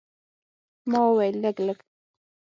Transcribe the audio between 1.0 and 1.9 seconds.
وویل، لږ، لږ.